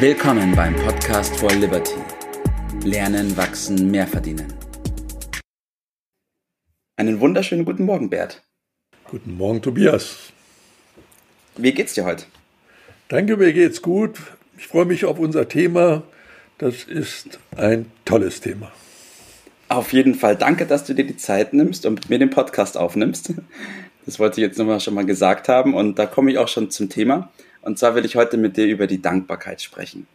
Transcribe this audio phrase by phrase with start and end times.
[0.00, 1.96] Willkommen beim Podcast for Liberty.
[2.84, 4.54] Lernen, wachsen, mehr verdienen.
[6.96, 8.44] Einen wunderschönen guten Morgen, Bert.
[9.10, 10.32] Guten Morgen, Tobias.
[11.56, 12.26] Wie geht's dir heute?
[13.08, 14.20] Danke, mir geht's gut.
[14.56, 16.04] Ich freue mich auf unser Thema.
[16.58, 18.70] Das ist ein tolles Thema.
[19.68, 20.36] Auf jeden Fall.
[20.36, 23.34] Danke, dass du dir die Zeit nimmst und mit mir den Podcast aufnimmst.
[24.06, 26.70] Das wollte ich jetzt nochmal schon mal gesagt haben und da komme ich auch schon
[26.70, 27.32] zum Thema.
[27.62, 30.06] Und zwar will ich heute mit dir über die Dankbarkeit sprechen.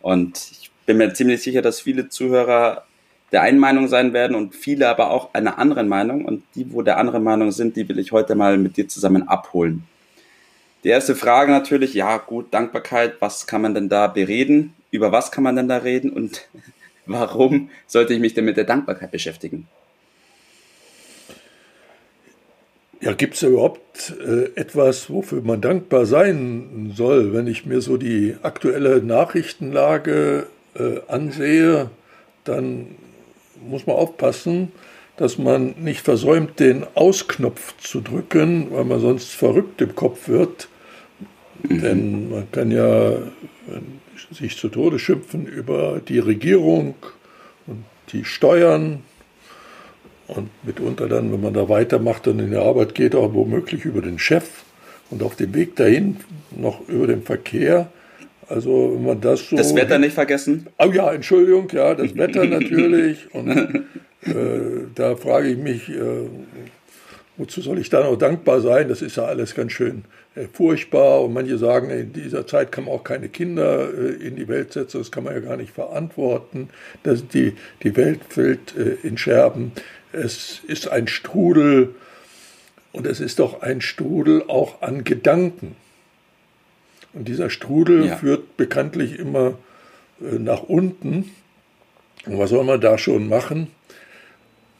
[0.00, 2.84] Und ich bin mir ziemlich sicher, dass viele Zuhörer
[3.32, 6.24] der einen Meinung sein werden und viele aber auch einer anderen Meinung.
[6.24, 9.26] Und die, wo der anderen Meinung sind, die will ich heute mal mit dir zusammen
[9.26, 9.84] abholen.
[10.84, 14.74] Die erste Frage natürlich, ja gut, Dankbarkeit, was kann man denn da bereden?
[14.90, 16.10] Über was kann man denn da reden?
[16.10, 16.48] Und
[17.06, 19.68] warum sollte ich mich denn mit der Dankbarkeit beschäftigen?
[23.02, 27.32] Ja, gibt es überhaupt äh, etwas, wofür man dankbar sein soll?
[27.32, 31.90] Wenn ich mir so die aktuelle Nachrichtenlage äh, ansehe,
[32.44, 32.86] dann
[33.60, 34.70] muss man aufpassen,
[35.16, 40.68] dass man nicht versäumt, den Ausknopf zu drücken, weil man sonst verrückt im Kopf wird.
[41.64, 41.80] Mhm.
[41.80, 43.14] Denn man kann ja
[44.30, 46.94] sich zu Tode schimpfen über die Regierung
[47.66, 49.02] und die Steuern
[50.28, 54.00] und mitunter dann, wenn man da weitermacht und in die Arbeit geht, auch womöglich über
[54.00, 54.64] den Chef
[55.10, 56.16] und auf dem Weg dahin
[56.56, 57.88] noch über den Verkehr.
[58.48, 59.56] Also wenn man das so...
[59.56, 60.66] Das Wetter nicht vergessen?
[60.78, 63.32] Oh ja, Entschuldigung, ja, das Wetter natürlich.
[63.34, 63.50] Und
[64.22, 66.28] äh, da frage ich mich, äh,
[67.36, 68.88] wozu soll ich da noch dankbar sein?
[68.88, 71.22] Das ist ja alles ganz schön äh, furchtbar.
[71.22, 74.72] Und manche sagen, in dieser Zeit kann man auch keine Kinder äh, in die Welt
[74.72, 76.68] setzen, das kann man ja gar nicht verantworten.
[77.02, 79.72] Das, die, die Welt fällt äh, in Scherben.
[80.12, 81.94] Es ist ein Strudel
[82.92, 85.76] und es ist doch ein Strudel auch an Gedanken.
[87.14, 88.16] Und dieser Strudel ja.
[88.16, 89.54] führt bekanntlich immer
[90.20, 91.30] äh, nach unten.
[92.26, 93.68] Und was soll man da schon machen?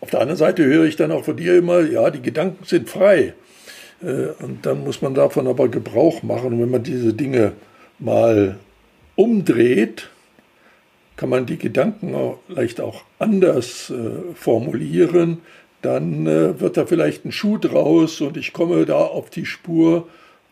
[0.00, 2.88] Auf der anderen Seite höre ich dann auch von dir immer, ja, die Gedanken sind
[2.88, 3.34] frei.
[4.02, 6.54] Äh, und dann muss man davon aber Gebrauch machen.
[6.54, 7.52] Und wenn man diese Dinge
[7.98, 8.58] mal
[9.14, 10.08] umdreht,
[11.22, 15.42] kann man die Gedanken auch leicht auch anders äh, formulieren,
[15.80, 20.08] dann äh, wird da vielleicht ein Schuh draus und ich komme da auf die Spur,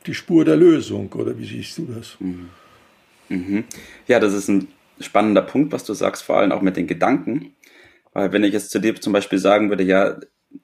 [0.07, 1.13] die Spur der Lösung.
[1.15, 2.17] Oder wie siehst du das?
[2.21, 2.51] Mhm.
[3.31, 3.65] Mhm.
[4.07, 4.69] Ja, das ist ein
[5.01, 7.53] spannender Punkt, was du sagst, vor allem auch mit den Gedanken.
[8.13, 10.21] Weil wenn ich jetzt zu dir zum Beispiel sagen würde, ja,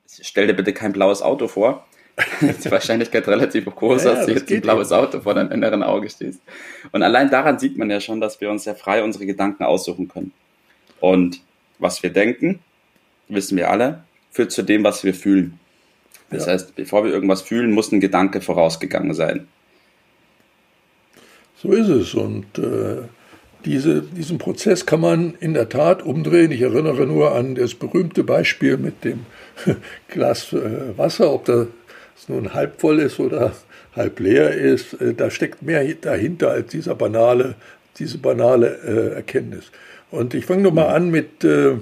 [0.06, 1.84] stell dir bitte kein blaues Auto vor,
[2.40, 4.98] ist die Wahrscheinlichkeit relativ groß, ja, dass du jetzt ein blaues ja.
[4.98, 6.40] Auto vor deinem inneren Auge stehst.
[6.92, 10.08] Und allein daran sieht man ja schon, dass wir uns ja frei unsere Gedanken aussuchen
[10.08, 10.32] können.
[11.00, 11.40] Und
[11.78, 12.60] was wir denken,
[13.28, 15.58] wissen wir alle, führt zu dem, was wir fühlen.
[16.30, 16.52] Das ja.
[16.52, 19.46] heißt, bevor wir irgendwas fühlen, muss ein Gedanke vorausgegangen sein.
[21.56, 22.14] So ist es.
[22.14, 23.02] Und äh,
[23.64, 26.50] diese, diesen Prozess kann man in der Tat umdrehen.
[26.50, 29.26] Ich erinnere nur an das berühmte Beispiel mit dem
[30.08, 31.44] Glas äh, Wasser, ob
[32.16, 33.52] das nun halb voll ist oder
[33.94, 34.94] halb leer ist.
[34.94, 37.54] Äh, da steckt mehr dahinter als dieser banale,
[37.98, 39.70] diese banale äh, Erkenntnis.
[40.10, 41.72] Und ich fange nochmal an mit äh,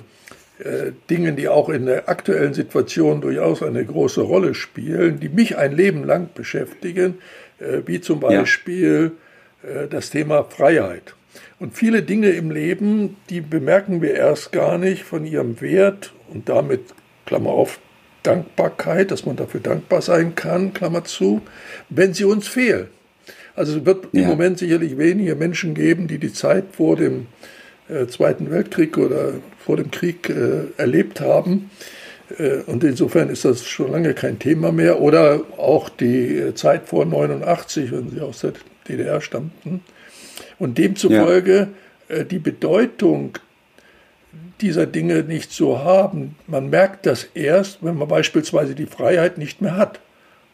[0.58, 5.56] äh, Dingen, die auch in der aktuellen Situation durchaus eine große Rolle spielen, die mich
[5.56, 7.18] ein Leben lang beschäftigen,
[7.58, 9.12] äh, wie zum Beispiel
[9.62, 9.82] ja.
[9.82, 11.14] Äh, das Thema Freiheit.
[11.58, 16.48] Und viele Dinge im Leben, die bemerken wir erst gar nicht von ihrem Wert und
[16.48, 16.82] damit,
[17.26, 17.80] Klammer auf,
[18.24, 21.42] Dankbarkeit, dass man dafür dankbar sein kann, Klammer zu,
[21.88, 22.88] wenn sie uns fehlen.
[23.54, 24.22] Also es wird ja.
[24.22, 27.26] im Moment sicherlich wenige Menschen geben, die die Zeit vor dem
[27.88, 31.70] äh, Zweiten Weltkrieg oder vor dem Krieg äh, erlebt haben.
[32.38, 35.00] Äh, und insofern ist das schon lange kein Thema mehr.
[35.00, 38.54] Oder auch die äh, Zeit vor 89, wenn sie aus der
[38.88, 39.82] DDR stammten.
[40.58, 41.68] Und demzufolge
[42.08, 42.16] ja.
[42.16, 43.38] Äh, die Bedeutung
[44.60, 46.36] dieser Dinge nicht so haben.
[46.46, 50.00] Man merkt das erst, wenn man beispielsweise die Freiheit nicht mehr hat,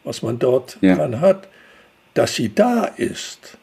[0.03, 0.95] was man dort ja.
[0.95, 1.47] dran hat,
[2.13, 3.57] dass sie da ist.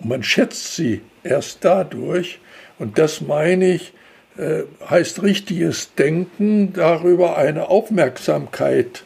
[0.00, 2.40] Und man schätzt sie erst dadurch.
[2.78, 3.92] Und das meine ich,
[4.36, 9.04] äh, heißt richtiges Denken darüber, eine Aufmerksamkeit,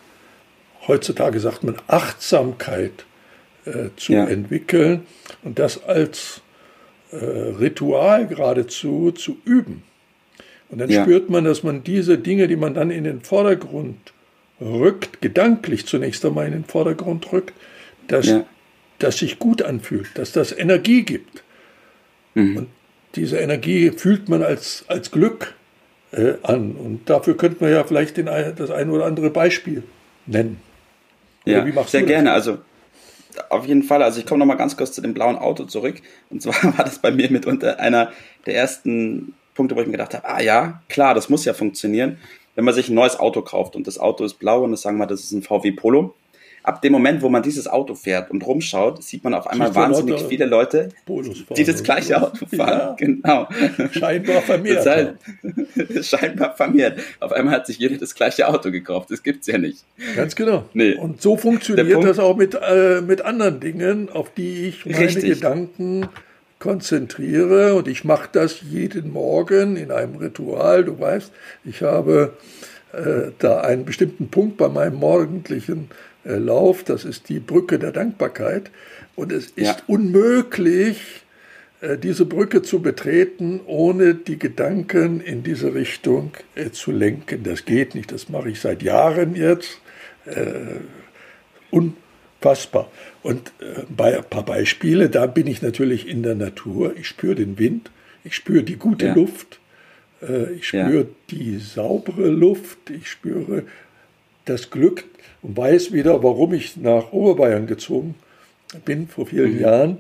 [0.87, 3.05] heutzutage sagt man Achtsamkeit
[3.67, 4.25] äh, zu ja.
[4.27, 5.07] entwickeln
[5.43, 6.41] und das als
[7.11, 9.83] äh, Ritual geradezu zu üben.
[10.71, 11.03] Und dann ja.
[11.03, 13.97] spürt man, dass man diese Dinge, die man dann in den Vordergrund
[14.61, 17.55] rückt, gedanklich zunächst einmal in den Vordergrund rückt,
[18.09, 18.45] dass ja.
[18.99, 21.43] das sich gut anfühlt, dass das Energie gibt.
[22.35, 22.57] Mhm.
[22.57, 22.67] Und
[23.15, 25.55] diese Energie fühlt man als, als Glück
[26.13, 26.73] äh, an.
[26.73, 29.83] Und dafür könnte man ja vielleicht den, das ein oder andere Beispiel
[30.27, 30.61] nennen.
[31.47, 32.33] Oder ja, sehr gerne.
[32.33, 32.59] Also
[33.49, 34.03] auf jeden Fall.
[34.03, 35.97] Also ich komme noch mal ganz kurz zu dem blauen Auto zurück.
[36.31, 38.13] Und zwar war das bei mir mitunter einer
[38.47, 42.19] der ersten Punkte, wo ich mir gedacht habe, ah ja, klar, das muss ja funktionieren.
[42.55, 44.99] Wenn man sich ein neues Auto kauft und das Auto ist blau und das sagen
[44.99, 46.15] wir, das ist ein VW Polo,
[46.63, 50.23] ab dem Moment, wo man dieses Auto fährt und rumschaut, sieht man auf einmal wahnsinnig
[50.29, 50.91] viele Leute,
[51.57, 52.79] die das gleiche Auto fahren.
[52.79, 53.49] Ja, genau.
[53.91, 54.87] Scheinbar vermehrt.
[54.87, 55.15] Heißt,
[56.07, 57.01] scheinbar vermehrt.
[57.19, 59.11] Auf einmal hat sich jeder das gleiche Auto gekauft.
[59.11, 59.85] Das gibt's ja nicht.
[60.15, 60.67] Ganz genau.
[60.73, 60.95] Nee.
[60.95, 65.35] Und so funktioniert das auch mit, äh, mit anderen Dingen, auf die ich meine Richtig.
[65.35, 66.09] Gedanken
[66.59, 67.75] konzentriere.
[67.75, 70.85] Und ich mache das jeden Morgen in einem Ritual.
[70.85, 71.33] Du weißt,
[71.65, 72.37] ich habe
[72.93, 75.91] äh, da einen bestimmten Punkt bei meinem morgendlichen
[76.25, 78.71] äh, Lauf, das ist die Brücke der Dankbarkeit.
[79.17, 79.77] Und es ist ja.
[79.87, 81.25] unmöglich,
[81.81, 87.43] äh, diese Brücke zu betreten, ohne die Gedanken in diese Richtung äh, zu lenken.
[87.45, 89.81] Das geht nicht, das mache ich seit Jahren jetzt.
[92.41, 92.91] Unfassbar.
[93.23, 93.53] Und
[93.89, 96.97] bei ein paar Beispiele, da bin ich natürlich in der Natur.
[96.97, 97.91] Ich spüre den Wind,
[98.25, 99.15] ich spüre die gute ja.
[99.15, 99.61] Luft,
[100.57, 101.07] ich spüre ja.
[101.31, 103.65] die saubere Luft, ich spüre
[104.45, 105.05] das Glück
[105.43, 108.15] und weiß wieder, warum ich nach Oberbayern gezogen
[108.85, 109.61] bin vor vielen mhm.
[109.61, 109.99] Jahren.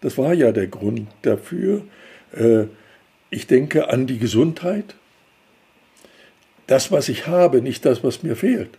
[0.00, 1.82] Das war ja der Grund dafür.
[2.36, 2.64] Äh,
[3.30, 4.94] ich denke an die Gesundheit.
[6.66, 8.70] Das, was ich habe, nicht das, was mir fehlt.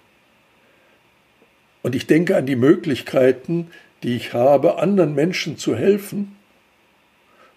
[1.85, 3.67] Und ich denke an die Möglichkeiten,
[4.01, 6.35] die ich habe, anderen Menschen zu helfen.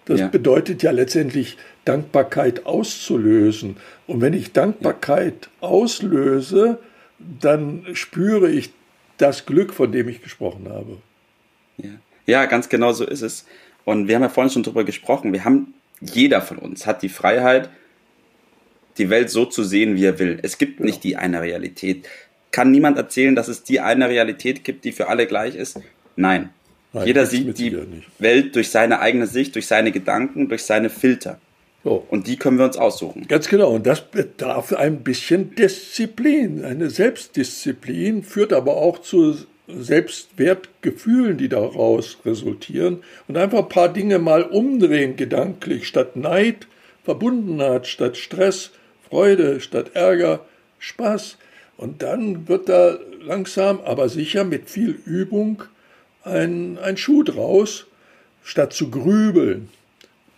[0.05, 0.29] Das ja.
[0.29, 3.79] bedeutet ja letztendlich Dankbarkeit auszulösen.
[4.07, 5.69] Und wenn ich Dankbarkeit ja.
[5.69, 6.79] auslöse,
[7.19, 8.69] dann spüre ich
[9.17, 10.99] das Glück, von dem ich gesprochen habe.
[11.79, 11.93] Ja.
[12.27, 13.47] ja, ganz genau so ist es.
[13.87, 15.33] Und wir haben ja vorhin schon darüber gesprochen.
[15.33, 15.73] Wir haben,
[16.03, 17.71] jeder von uns hat die Freiheit,
[18.99, 20.39] die Welt so zu sehen, wie er will.
[20.43, 20.87] Es gibt genau.
[20.87, 22.07] nicht die eine Realität.
[22.51, 25.81] Kann niemand erzählen, dass es die eine Realität gibt, die für alle gleich ist?
[26.17, 26.51] Nein.
[26.93, 27.77] Nein Jeder sieht die
[28.19, 31.39] Welt durch seine eigene Sicht, durch seine Gedanken, durch seine Filter.
[31.85, 32.05] So.
[32.11, 33.27] Und die können wir uns aussuchen.
[33.29, 33.71] Ganz genau.
[33.71, 36.65] Und das bedarf ein bisschen Disziplin.
[36.65, 39.37] Eine Selbstdisziplin führt aber auch zu
[39.69, 43.03] Selbstwertgefühlen, die daraus resultieren.
[43.29, 45.87] Und einfach ein paar Dinge mal umdrehen, gedanklich.
[45.87, 46.67] Statt Neid,
[47.05, 48.71] Verbundenheit, statt Stress,
[49.09, 50.41] Freude, statt Ärger,
[50.79, 51.37] Spaß.
[51.79, 55.63] Und dann wird da langsam, aber sicher mit viel Übung
[56.25, 57.87] ein, ein Schuh draus,
[58.43, 59.69] statt zu grübeln.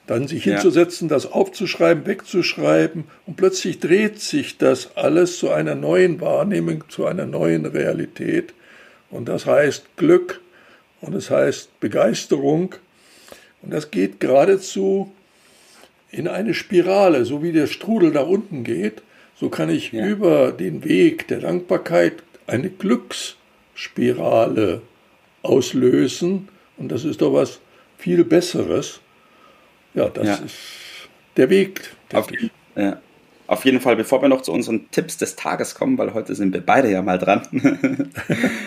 [0.06, 0.54] Dann sich ja.
[0.54, 7.06] hinzusetzen, das aufzuschreiben, wegzuschreiben und plötzlich dreht sich das alles zu einer neuen Wahrnehmung, zu
[7.06, 8.52] einer neuen Realität.
[9.10, 10.40] Und das heißt Glück
[11.00, 12.74] und es das heißt Begeisterung.
[13.62, 15.12] Und das geht geradezu
[16.10, 19.02] in eine Spirale, so wie der Strudel nach unten geht.
[19.40, 20.06] So kann ich ja.
[20.06, 24.82] über den Weg der Dankbarkeit eine Glücksspirale
[25.42, 26.48] auslösen.
[26.76, 27.60] Und das ist doch was
[27.96, 29.00] viel Besseres
[29.94, 30.34] ja, das ja.
[30.36, 30.56] ist
[31.36, 31.90] der Weg.
[32.12, 32.28] Auf,
[32.76, 33.00] ja.
[33.46, 36.54] Auf jeden Fall, bevor wir noch zu unseren Tipps des Tages kommen, weil heute sind
[36.54, 37.42] wir beide ja mal dran,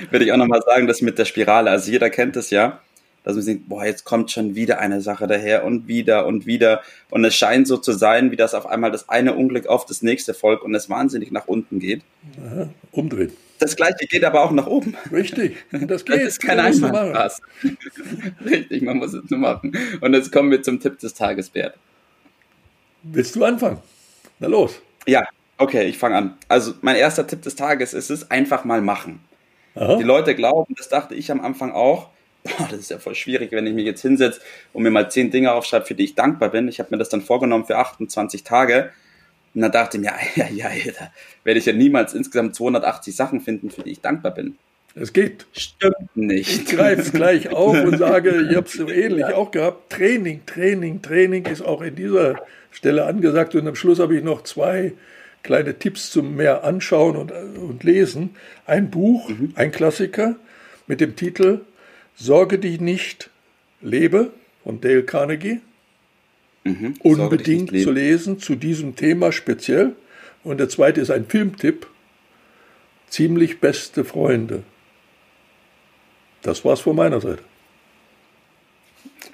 [0.09, 1.69] würde ich auch nochmal sagen, das mit der Spirale.
[1.69, 2.81] Also jeder kennt es ja,
[3.23, 6.81] dass man denkt, boah, jetzt kommt schon wieder eine Sache daher und wieder und wieder.
[7.09, 10.01] Und es scheint so zu sein, wie das auf einmal das eine Unglück auf das
[10.01, 12.01] nächste folgt und es wahnsinnig nach unten geht.
[12.45, 13.31] Aha, umdrehen.
[13.59, 14.95] Das gleiche geht aber auch nach oben.
[15.11, 16.17] Richtig, das geht.
[16.17, 17.41] Das ist kein Einwandpass.
[18.45, 19.77] Richtig, man muss es nur machen.
[20.01, 21.75] Und jetzt kommen wir zum Tipp des Tages, Bert.
[23.03, 23.79] Willst du anfangen?
[24.39, 24.81] Na los.
[25.05, 25.25] Ja,
[25.57, 26.38] okay, ich fange an.
[26.50, 29.21] Also mein erster Tipp des Tages ist es, einfach mal machen.
[29.75, 29.95] Aha.
[29.95, 32.09] Die Leute glauben, das dachte ich am Anfang auch,
[32.43, 34.41] boah, das ist ja voll schwierig, wenn ich mich jetzt hinsetze
[34.73, 36.67] und mir mal zehn Dinge aufschreibe, für die ich dankbar bin.
[36.67, 38.91] Ich habe mir das dann vorgenommen für 28 Tage
[39.55, 41.12] und dann dachte ich mir, ja, ja, ja, da
[41.43, 44.57] werde ich ja niemals insgesamt 280 Sachen finden, für die ich dankbar bin.
[44.95, 45.47] Es geht.
[45.53, 46.50] Stimmt nicht.
[46.50, 49.35] Ich greife gleich auf und sage, ich habe es so ähnlich ja.
[49.35, 49.91] auch gehabt.
[49.91, 53.55] Training, Training, Training ist auch in dieser Stelle angesagt.
[53.55, 54.93] Und am Schluss habe ich noch zwei
[55.41, 58.35] kleine Tipps zum mehr anschauen und, und lesen.
[58.65, 59.53] Ein Buch, mhm.
[59.55, 60.35] ein Klassiker
[60.85, 61.62] mit dem Titel
[62.15, 63.29] Sorge dich nicht,
[63.82, 64.32] lebe
[64.63, 65.62] von Dale Carnegie.
[66.63, 69.96] Mhm, unbedingt zu lesen zu diesem Thema speziell.
[70.43, 71.88] Und der zweite ist ein Filmtipp.
[73.10, 74.63] Ziemlich beste Freunde.
[76.41, 77.43] Das war's von meiner Seite.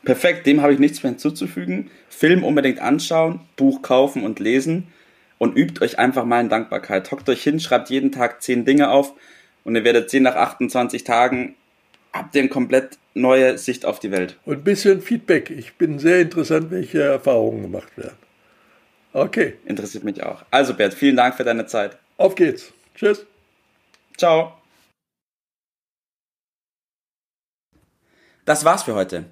[0.04, 1.92] Perfekt, dem habe ich nichts mehr hinzuzufügen.
[2.10, 4.88] Film unbedingt anschauen, Buch kaufen und lesen
[5.38, 7.12] und übt euch einfach mal in Dankbarkeit.
[7.12, 9.14] Hockt euch hin, schreibt jeden Tag zehn Dinge auf
[9.64, 11.56] und ihr werdet sehen, nach 28 Tagen
[12.14, 14.38] habt ihr eine komplett neue Sicht auf die Welt.
[14.46, 15.50] Und ein bisschen Feedback.
[15.50, 18.18] Ich bin sehr interessant, welche Erfahrungen gemacht werden.
[19.14, 19.56] Okay.
[19.66, 20.44] Interessiert mich auch.
[20.52, 21.98] Also Bert, vielen Dank für deine Zeit.
[22.18, 22.72] Auf geht's.
[22.96, 23.26] Tschüss.
[24.18, 24.54] Ciao.
[28.46, 29.26] Das war's für heute.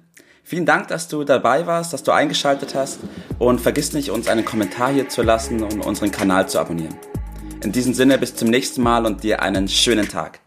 [0.44, 3.00] Vielen Dank, dass du dabei warst, dass du eingeschaltet hast
[3.38, 6.96] und vergiss nicht, uns einen Kommentar hier zu lassen und unseren Kanal zu abonnieren.
[7.62, 10.40] In diesem Sinne bis zum nächsten Mal und dir einen schönen Tag.